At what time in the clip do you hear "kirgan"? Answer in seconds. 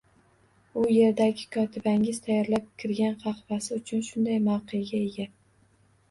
2.83-3.13